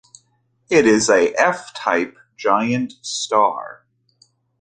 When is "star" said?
3.03-3.85